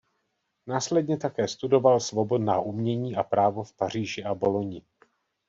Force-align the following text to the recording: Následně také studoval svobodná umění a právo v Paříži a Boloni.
Následně 0.67 1.17
také 1.17 1.47
studoval 1.47 1.99
svobodná 1.99 2.59
umění 2.61 3.15
a 3.15 3.23
právo 3.23 3.63
v 3.63 3.73
Paříži 3.75 4.23
a 4.23 4.33
Boloni. 4.35 4.81